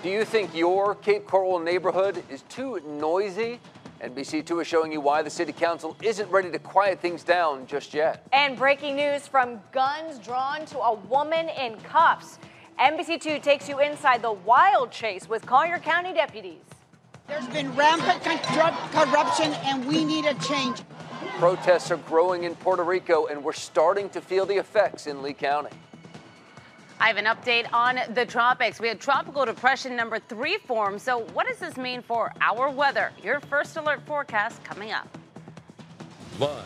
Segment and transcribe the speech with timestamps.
[0.00, 3.58] Do you think your Cape Coral neighborhood is too noisy?
[4.00, 7.92] NBC2 is showing you why the City Council isn't ready to quiet things down just
[7.92, 8.24] yet.
[8.32, 12.38] And breaking news from guns drawn to a woman in cuffs.
[12.78, 16.62] NBC2 takes you inside the wild chase with Collier County deputies.
[17.26, 20.80] There's been rampant corruption and we need a change.
[21.38, 25.32] Protests are growing in Puerto Rico and we're starting to feel the effects in Lee
[25.32, 25.70] County.
[27.00, 28.80] I have an update on the tropics.
[28.80, 30.98] We had tropical depression number three form.
[30.98, 33.12] So, what does this mean for our weather?
[33.22, 35.06] Your first alert forecast coming up.
[36.40, 36.64] Live,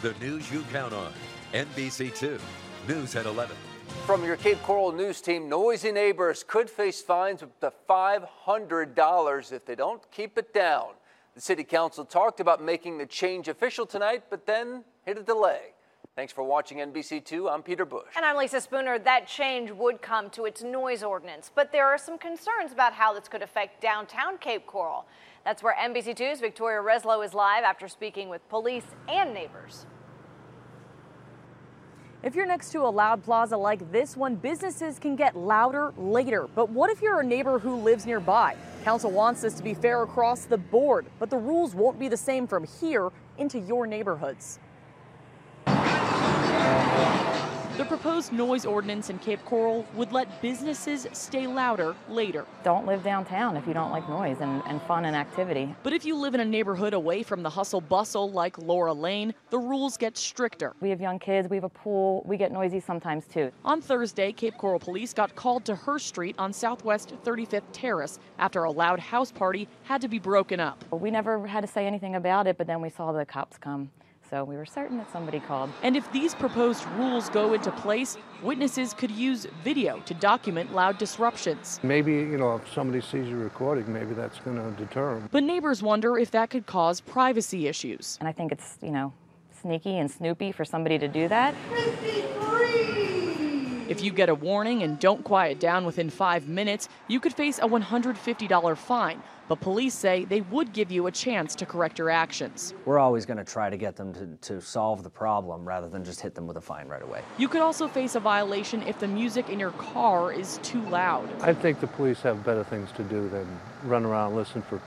[0.00, 1.12] the news you count on.
[1.52, 2.40] NBC2,
[2.88, 3.54] News at 11.
[4.06, 9.66] From your Cape Coral News team, noisy neighbors could face fines up to $500 if
[9.66, 10.92] they don't keep it down.
[11.34, 15.72] The City Council talked about making the change official tonight, but then hit a delay.
[16.18, 17.48] Thanks for watching NBC2.
[17.48, 18.08] I'm Peter Bush.
[18.16, 18.98] And I'm Lisa Spooner.
[18.98, 23.14] That change would come to its noise ordinance, but there are some concerns about how
[23.14, 25.06] this could affect downtown Cape Coral.
[25.44, 29.86] That's where NBC2's Victoria Reslow is live after speaking with police and neighbors.
[32.24, 36.48] If you're next to a loud plaza like this one, businesses can get louder later.
[36.52, 38.56] But what if you're a neighbor who lives nearby?
[38.82, 42.16] Council wants this to be fair across the board, but the rules won't be the
[42.16, 44.58] same from here into your neighborhoods.
[47.88, 52.44] Proposed noise ordinance in Cape Coral would let businesses stay louder later.
[52.62, 55.74] Don't live downtown if you don't like noise and, and, fun and activity.
[55.82, 59.32] But if you live in a neighborhood away from the hustle bustle like Laura Lane,
[59.48, 60.74] the rules get stricter.
[60.80, 63.50] We have young kids, we have a pool, we get noisy sometimes too.
[63.64, 68.64] On Thursday, Cape Coral police got called to her street on Southwest 35th Terrace after
[68.64, 70.84] a loud house party had to be broken up.
[70.92, 73.90] We never had to say anything about it, but then we saw the cops come.
[74.28, 75.70] So we were certain that somebody called.
[75.82, 80.98] And if these proposed rules go into place, witnesses could use video to document loud
[80.98, 81.80] disruptions.
[81.82, 85.28] Maybe, you know, if somebody sees you recording, maybe that's going to deter them.
[85.32, 88.18] But neighbors wonder if that could cause privacy issues.
[88.20, 89.14] And I think it's, you know,
[89.62, 91.54] sneaky and snoopy for somebody to do that.
[93.88, 93.92] 53!
[93.96, 97.58] If you get a warning and don't quiet down within five minutes, you could face
[97.58, 99.22] a $150 fine.
[99.48, 102.74] But police say they would give you a chance to correct your actions.
[102.84, 106.04] We're always going to try to get them to, to solve the problem rather than
[106.04, 107.22] just hit them with a fine right away.
[107.38, 111.30] You could also face a violation if the music in your car is too loud.
[111.40, 113.46] I think the police have better things to do than
[113.84, 114.80] run around and listen for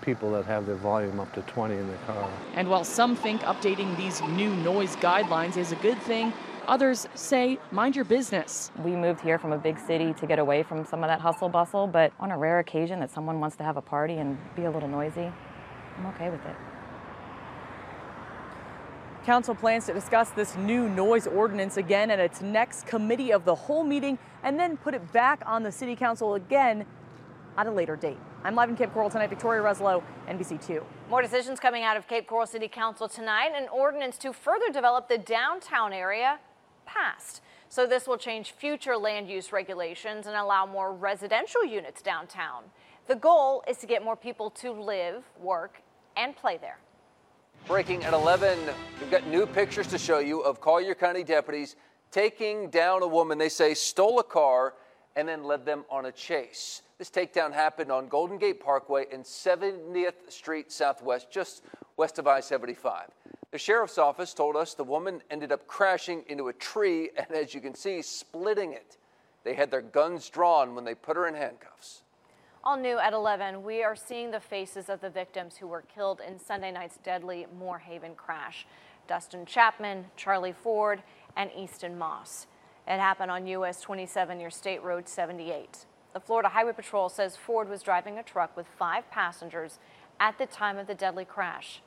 [0.00, 2.30] people that have their volume up to 20 in their car.
[2.54, 6.32] And while some think updating these new noise guidelines is a good thing,
[6.68, 8.70] Others say, mind your business.
[8.84, 11.48] We moved here from a big city to get away from some of that hustle
[11.48, 14.64] bustle, but on a rare occasion that someone wants to have a party and be
[14.64, 15.32] a little noisy,
[15.96, 16.54] I'm okay with it.
[19.24, 23.54] Council plans to discuss this new noise ordinance again at its next committee of the
[23.54, 26.84] whole meeting and then put it back on the City Council again
[27.56, 28.18] at a later date.
[28.44, 30.84] I'm live in Cape Coral tonight, Victoria Reslow, NBC2.
[31.08, 35.08] More decisions coming out of Cape Coral City Council tonight, an ordinance to further develop
[35.08, 36.38] the downtown area
[36.88, 37.42] passed.
[37.68, 42.64] So this will change future land use regulations and allow more residential units downtown.
[43.06, 45.82] The goal is to get more people to live, work,
[46.16, 46.78] and play there.
[47.66, 48.58] Breaking at 11,
[49.00, 51.76] we've got new pictures to show you of Collier County deputies
[52.10, 54.74] taking down a woman they say stole a car
[55.16, 56.82] and then led them on a chase.
[56.96, 61.62] This takedown happened on Golden Gate Parkway and 70th Street Southwest, just
[61.96, 63.08] west of I 75.
[63.50, 67.54] The sheriff's office told us the woman ended up crashing into a tree and, as
[67.54, 68.98] you can see, splitting it.
[69.44, 72.02] They had their guns drawn when they put her in handcuffs.
[72.64, 76.20] All new at 11, we are seeing the faces of the victims who were killed
[76.26, 78.66] in Sunday night's deadly Moore Haven crash.
[79.06, 81.02] Dustin Chapman, Charlie Ford,
[81.36, 82.46] and Easton Moss.
[82.86, 85.86] It happened on US 27 near State Road 78.
[86.12, 89.78] The Florida Highway Patrol says Ford was driving a truck with five passengers
[90.20, 91.80] at the time of the deadly crash.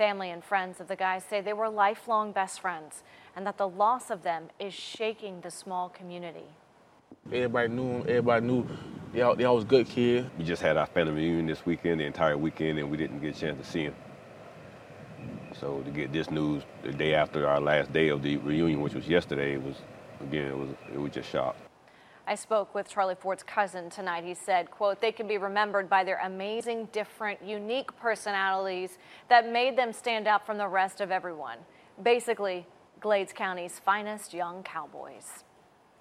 [0.00, 3.02] Family and friends of the guys say they were lifelong best friends
[3.36, 6.46] and that the loss of them is shaking the small community.
[7.26, 8.00] Everybody knew him.
[8.08, 8.66] Everybody knew
[9.12, 10.26] they all, they all was good kids.
[10.38, 13.36] We just had our family reunion this weekend, the entire weekend, and we didn't get
[13.36, 13.94] a chance to see him.
[15.60, 18.94] So to get this news the day after our last day of the reunion, which
[18.94, 19.76] was yesterday, it was
[20.22, 21.56] again it was it was just shock.
[22.30, 24.22] I spoke with Charlie Ford's cousin tonight.
[24.22, 28.98] He said, quote, they can be remembered by their amazing, different, unique personalities
[29.28, 31.58] that made them stand out from the rest of everyone.
[32.00, 32.68] Basically,
[33.00, 35.42] Glades County's finest young cowboys.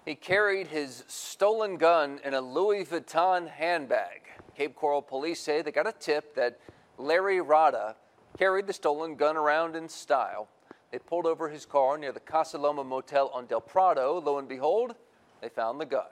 [0.06, 4.22] He carried his stolen gun in a Louis Vuitton handbag.
[4.56, 6.60] Cape Coral police say they got a tip that
[7.00, 7.96] Larry Rada
[8.38, 10.48] carried the stolen gun around in style.
[10.92, 14.22] They pulled over his car near the Casa Loma Motel on Del Prado.
[14.24, 14.94] Lo and behold,
[15.42, 16.06] they found the gun.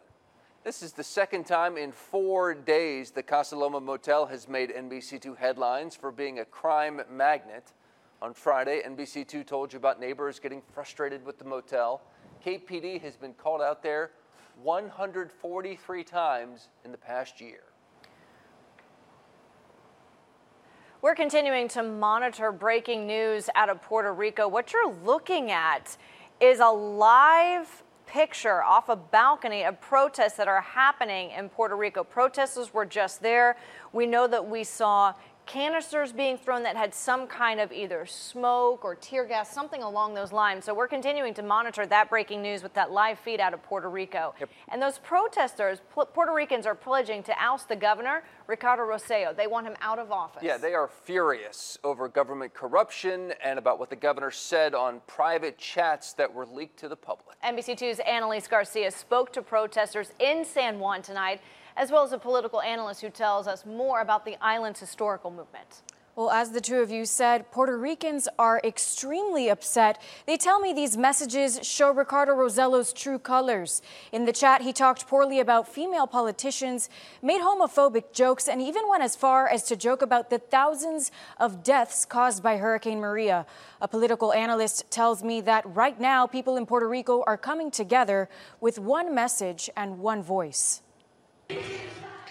[0.68, 5.38] This is the second time in four days the Casa Loma Motel has made NBC2
[5.38, 7.72] headlines for being a crime magnet.
[8.22, 12.02] On Friday, NBC2 told you about neighbors getting frustrated with the motel.
[12.46, 14.12] KPD has been called out there
[14.62, 17.64] 143 times in the past year.
[21.02, 24.50] We're continuing to monitor breaking news out of Puerto Rico.
[24.50, 25.96] What you're looking at
[26.42, 32.04] is a live picture off a balcony of protests that are happening in Puerto Rico.
[32.04, 33.58] Protesters were just there.
[33.94, 35.14] We know that we saw
[35.48, 40.14] canisters being thrown that had some kind of either smoke or tear gas, something along
[40.14, 40.66] those lines.
[40.66, 43.90] So we're continuing to monitor that breaking news with that live feed out of Puerto
[43.90, 44.36] Rico.
[44.40, 44.50] Yep.
[44.68, 49.36] And those protesters, Puerto Ricans are pledging to oust the governor, Ricardo Rosselló.
[49.36, 50.44] They want him out of office.
[50.44, 55.58] Yeah, they are furious over government corruption and about what the governor said on private
[55.58, 57.42] chats that were leaked to the public.
[57.44, 61.42] NBC2's Annalise Garcia spoke to protesters in San Juan tonight
[61.78, 65.84] as well as a political analyst who tells us more about the island's historical movement.
[66.18, 70.02] Well, as the two of you said, Puerto Ricans are extremely upset.
[70.26, 73.84] They tell me these messages show Ricardo Rosselló's true colors.
[74.12, 76.90] In the chat, he talked poorly about female politicians,
[77.22, 81.64] made homophobic jokes, and even went as far as to joke about the thousands of
[81.64, 83.46] deaths caused by Hurricane Maria.
[83.80, 88.28] A political analyst tells me that right now, people in Puerto Rico are coming together
[88.60, 90.82] with one message and one voice.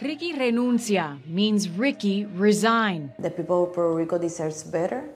[0.01, 3.13] Ricky renuncia means Ricky resign.
[3.19, 5.09] The people of Puerto Rico deserves better.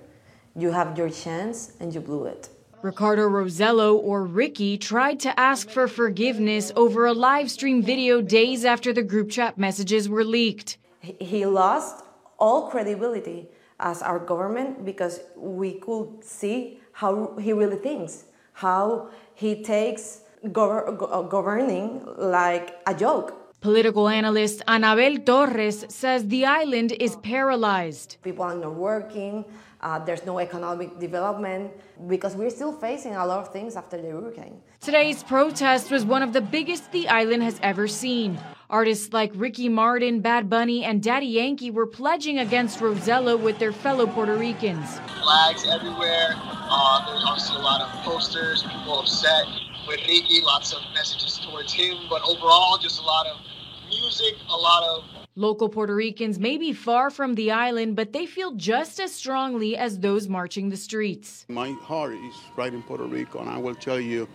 [0.56, 2.48] You have your chance and you blew it.
[2.82, 8.64] Ricardo Rosselló or Ricky, tried to ask for forgiveness over a live stream video days
[8.64, 10.78] after the group chat messages were leaked.
[11.00, 12.02] He lost
[12.38, 13.48] all credibility
[13.78, 18.24] as our government because we could see how he really thinks,
[18.54, 23.39] how he takes governing like a joke.
[23.60, 28.16] Political analyst Anabel Torres says the island is paralyzed.
[28.22, 29.44] People are not working,
[29.82, 31.70] uh, there's no economic development
[32.08, 34.62] because we're still facing a lot of things after the hurricane.
[34.80, 38.38] Today's protest was one of the biggest the island has ever seen.
[38.70, 43.72] Artists like Ricky Martin, Bad Bunny, and Daddy Yankee were pledging against Rosselló with their
[43.72, 45.00] fellow Puerto Ricans.
[45.22, 46.32] Flags everywhere.
[46.34, 49.44] Uh, there's obviously a lot of posters, people upset
[49.86, 53.49] with Ricky, lots of messages towards him, but overall, just a lot of
[53.90, 55.04] music, a lot of.
[55.36, 59.76] Local Puerto Ricans may be far from the island, but they feel just as strongly
[59.76, 61.46] as those marching the streets.
[61.48, 64.28] My heart is right in Puerto Rico, and I will tell you,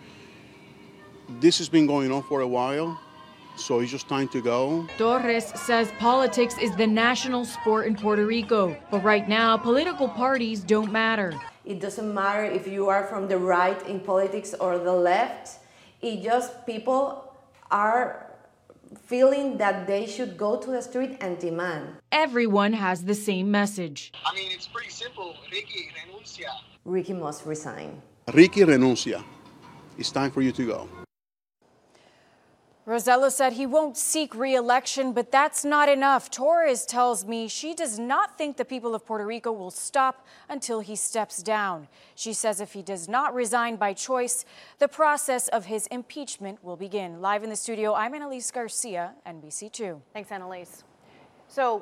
[1.40, 3.00] this has been going on for a while.
[3.57, 4.86] So it's just time to go.
[4.98, 10.60] Torres says politics is the national sport in Puerto Rico, but right now, political parties
[10.60, 11.34] don't matter.
[11.63, 15.60] It doesn't matter if you are from the right in politics or the left.
[16.01, 17.34] It just people
[17.72, 18.25] are
[19.04, 21.98] feeling that they should go to the street and demand.
[22.12, 24.12] Everyone has the same message.
[24.26, 25.36] I mean, it's pretty simple.
[25.52, 26.50] Ricky, renuncia.
[26.86, 28.02] Ricky must resign.
[28.34, 29.24] Ricky, renuncia.
[29.98, 31.05] It's time for you to go.
[32.88, 36.30] Rosselló said he won't seek re-election, but that's not enough.
[36.30, 40.82] Torres tells me she does not think the people of Puerto Rico will stop until
[40.82, 41.88] he steps down.
[42.14, 44.46] She says if he does not resign by choice,
[44.78, 47.22] the process of his impeachment will begin.
[47.22, 50.00] Live in the studio, I'm Annalise Garcia, NBC2.
[50.14, 50.84] Thanks, Annalise.
[51.48, 51.82] So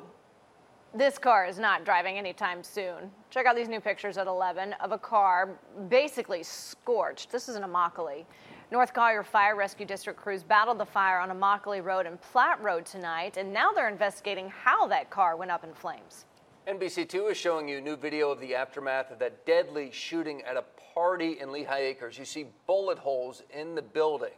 [0.94, 3.10] this car is not driving anytime soon.
[3.28, 5.58] Check out these new pictures at 11 of a car
[5.90, 7.30] basically scorched.
[7.30, 8.24] This is an Immokalee.
[8.70, 12.86] North Collier Fire Rescue District crews battled the fire on Immokalee Road and Platt Road
[12.86, 16.24] tonight, and now they're investigating how that car went up in flames.
[16.66, 20.64] NBC2 is showing you new video of the aftermath of that deadly shooting at a
[20.94, 22.18] party in Lehigh Acres.
[22.18, 24.32] You see bullet holes in the building.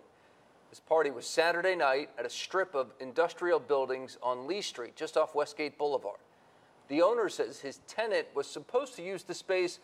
[0.71, 5.17] This party was Saturday night at a strip of industrial buildings on Lee Street, just
[5.17, 6.19] off Westgate Boulevard.
[6.89, 9.79] The owner says his tenant was supposed to use the space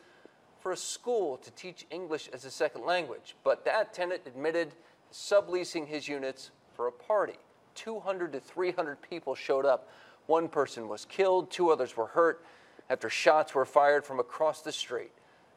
[0.62, 4.72] for a school to teach English as a second language, but that tenant admitted
[5.12, 7.36] subleasing his units for a party.
[7.74, 9.88] 200 to 300 people showed up.
[10.26, 12.44] One person was killed, two others were hurt
[12.88, 15.10] after shots were fired from across the street.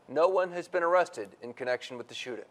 [0.08, 2.46] No one has been arrested in connection with the shooting.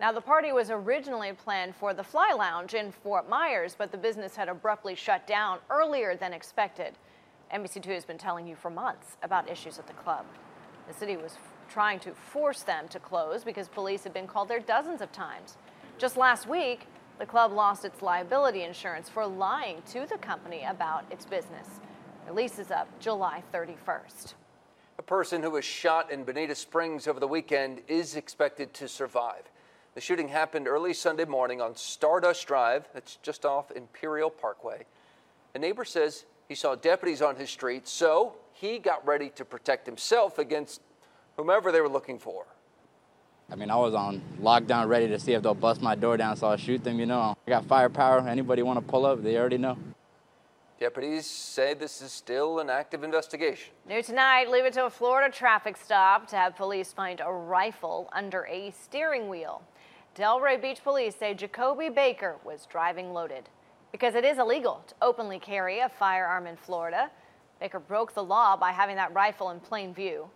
[0.00, 3.98] Now, the party was originally planned for the Fly Lounge in Fort Myers, but the
[3.98, 6.94] business had abruptly shut down earlier than expected.
[7.52, 10.24] NBC2 has been telling you for months about issues at the club.
[10.86, 11.36] The city was
[11.68, 15.56] trying to force them to close because police have been called there dozens of times.
[15.98, 16.86] Just last week,
[17.18, 21.80] the club lost its liability insurance for lying to the company about its business.
[22.26, 24.34] The lease is up July 31st.
[24.98, 29.50] A person who was shot in Bonita Springs over the weekend is expected to survive.
[29.94, 34.84] The shooting happened early Sunday morning on Stardust Drive, that's just off Imperial Parkway.
[35.54, 39.86] A neighbor says he saw deputies on his street, so he got ready to protect
[39.86, 40.80] himself against
[41.38, 42.44] whomever they were looking for.
[43.50, 46.36] I mean, I was on lockdown ready to see if they'll bust my door down,
[46.36, 47.34] so I'll shoot them, you know.
[47.46, 48.28] I got firepower.
[48.28, 49.78] Anybody want to pull up, they already know.
[50.78, 53.72] Deputies say this is still an active investigation.
[53.88, 58.08] New tonight, leave it to a Florida traffic stop to have police find a rifle
[58.12, 59.62] under a steering wheel.
[60.14, 63.48] Delray Beach police say Jacoby Baker was driving loaded
[63.92, 67.10] because it is illegal to openly carry a firearm in Florida.
[67.60, 70.28] Baker broke the law by having that rifle in plain view.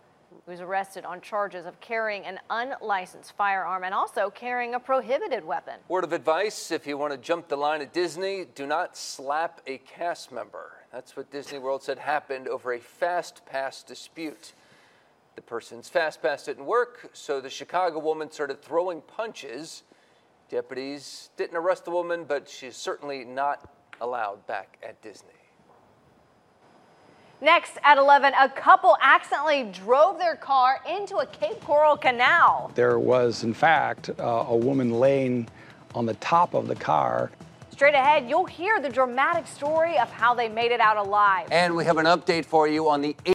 [0.44, 5.44] He was arrested on charges of carrying an unlicensed firearm and also carrying a prohibited
[5.44, 5.74] weapon.
[5.88, 9.60] Word of advice if you want to jump the line at Disney, do not slap
[9.66, 10.72] a cast member.
[10.92, 14.52] That's what Disney World said happened over a fast pass dispute.
[15.36, 19.82] The person's fast pass didn't work, so the Chicago woman started throwing punches.
[20.50, 25.30] Deputies didn't arrest the woman, but she's certainly not allowed back at Disney.
[27.42, 32.70] Next at 11, a couple accidentally drove their car into a Cape Coral canal.
[32.76, 35.48] There was, in fact, uh, a woman laying
[35.92, 37.32] on the top of the car.
[37.70, 41.48] Straight ahead, you'll hear the dramatic story of how they made it out alive.
[41.50, 43.16] And we have an update for you on the